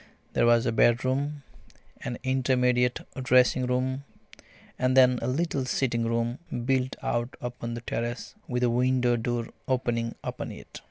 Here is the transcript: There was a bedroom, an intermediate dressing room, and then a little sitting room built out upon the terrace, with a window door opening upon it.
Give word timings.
There 0.33 0.47
was 0.47 0.65
a 0.65 0.71
bedroom, 0.71 1.43
an 2.03 2.17
intermediate 2.23 3.01
dressing 3.21 3.67
room, 3.67 4.03
and 4.79 4.97
then 4.97 5.19
a 5.21 5.27
little 5.27 5.63
sitting 5.65 6.05
room 6.05 6.39
built 6.65 6.95
out 7.03 7.37
upon 7.39 7.75
the 7.75 7.81
terrace, 7.81 8.33
with 8.47 8.63
a 8.63 8.69
window 8.71 9.15
door 9.15 9.49
opening 9.67 10.15
upon 10.23 10.53
it. 10.53 10.79